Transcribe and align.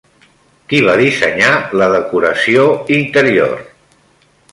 Qui 0.71 0.77
va 0.85 0.95
dissenyar 1.01 1.51
la 1.81 1.89
decoració 1.97 2.65
interior? 3.01 3.55